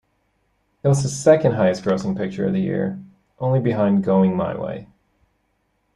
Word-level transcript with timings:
It 0.81 0.87
was 0.87 1.03
the 1.03 1.09
second-highest 1.09 1.83
grossing 1.83 2.17
picture 2.17 2.47
of 2.47 2.53
the 2.53 2.59
year, 2.61 2.99
only 3.37 3.59
behind 3.59 4.03
"Going 4.03 4.35
My 4.35 4.59
Way". 4.59 4.87